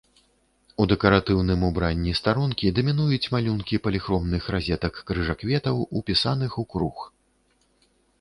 [0.83, 6.97] У дэкаратыўным убранні старонкі дамінуюць малюнкі паліхромных разетак-крыжакветаў, упісаных у круг.